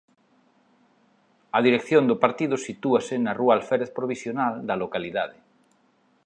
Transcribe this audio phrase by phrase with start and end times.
[1.57, 5.37] A dirección do partido sitúase na Rúa Alférez Provisional da localidade.